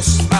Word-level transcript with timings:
Dios. 0.00 0.39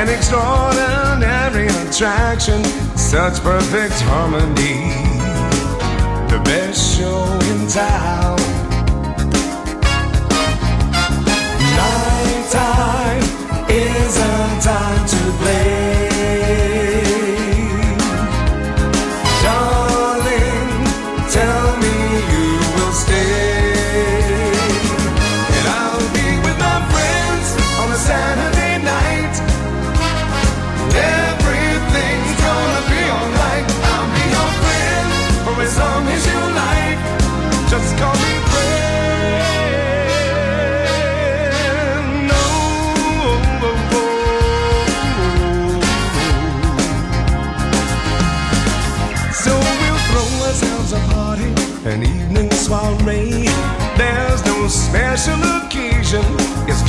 an 0.00 0.08
extraordinary 0.08 1.66
attraction, 1.66 2.64
such 2.96 3.38
perfect 3.42 4.00
harmony. 4.00 4.94
The 6.30 6.40
best 6.42 6.96
show 6.96 7.24
in 7.50 7.68
town. 7.68 8.38
Night 11.76 12.46
time 12.50 13.22
is 13.68 14.16
a 14.16 14.60
time 14.62 15.06
to 15.06 15.32
play. 15.38 15.89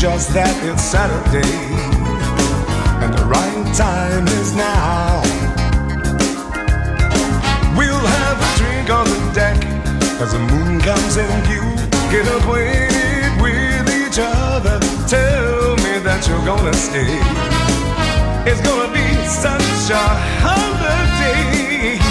just 0.01 0.33
that 0.33 0.49
it's 0.65 0.81
Saturday 0.81 1.45
and 3.05 3.13
the 3.13 3.23
right 3.29 3.69
time 3.77 4.25
is 4.41 4.55
now. 4.55 5.21
We'll 7.77 8.01
have 8.17 8.41
a 8.41 8.49
drink 8.57 8.89
on 8.89 9.05
the 9.05 9.21
deck 9.29 9.61
as 10.17 10.33
the 10.33 10.39
moon 10.39 10.81
comes 10.81 11.17
in 11.17 11.29
view. 11.45 11.61
Get 12.09 12.25
acquainted 12.33 13.29
with 13.45 13.93
each 13.93 14.17
other. 14.17 14.81
Tell 15.05 15.77
me 15.85 16.01
that 16.01 16.25
you're 16.25 16.45
gonna 16.49 16.73
stay. 16.73 17.21
It's 18.49 18.61
gonna 18.65 18.89
be 18.89 19.05
such 19.29 19.93
a 19.93 20.05
holiday. 20.41 22.01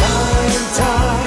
Night 0.00 0.72
time. 0.72 1.17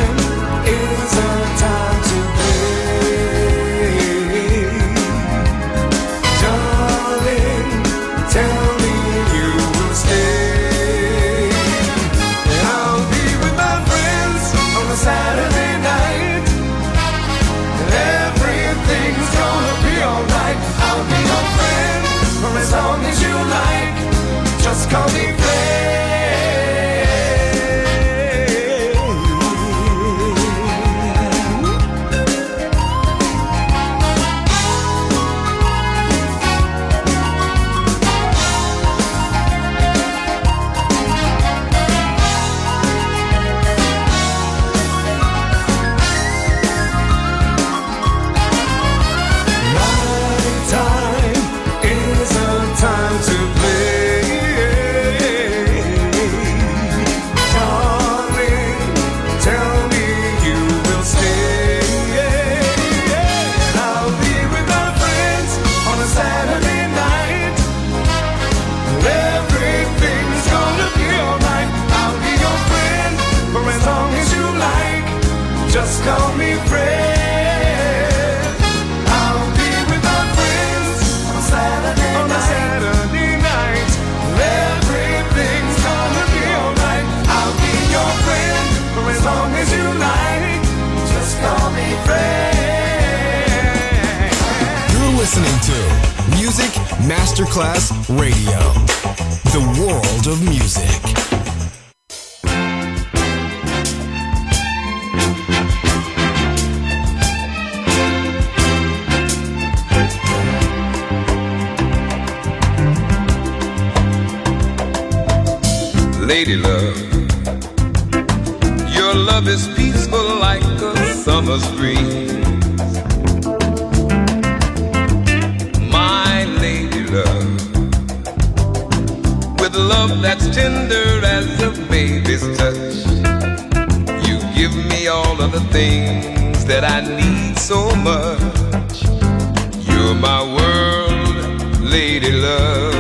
my 140.22 140.44
world, 140.44 141.82
lady 141.82 142.32
love. 142.32 142.94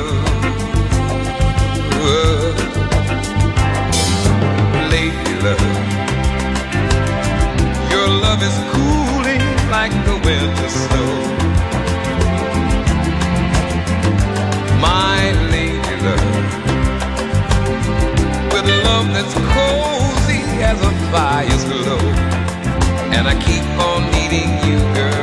Uh, 2.01 2.49
lady 4.89 5.33
love. 5.45 5.61
Your 7.91 8.07
love 8.25 8.41
is 8.41 8.57
cooling 8.73 9.45
like 9.69 9.93
the 10.07 10.15
winter 10.25 10.69
snow. 10.69 11.11
My 14.81 15.21
lady 15.53 15.95
love. 16.07 16.33
With 18.51 18.67
love 18.87 19.07
that's 19.13 19.35
cozy 19.53 20.41
as 20.63 20.81
a 20.81 20.91
fire's 21.11 21.63
glow. 21.65 22.01
And 23.15 23.27
I 23.27 23.35
keep 23.45 23.65
on 23.87 24.09
needing 24.11 24.49
you, 24.65 24.79
girl. 24.95 25.20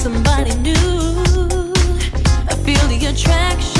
somebody 0.00 0.54
new. 0.54 0.72
I 2.48 2.54
feel 2.64 2.88
the 2.88 3.08
attraction. 3.12 3.79